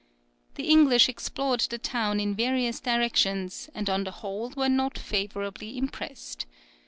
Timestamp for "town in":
1.77-2.33